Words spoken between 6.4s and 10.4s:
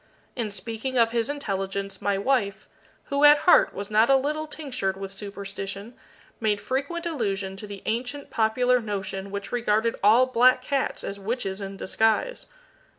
frequent allusion to the ancient popular notion which regarded all